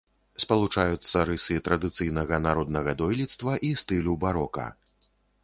[0.43, 4.67] Спалучаюцца рысы традыцыйнага народнага дойлідства і стылю барока.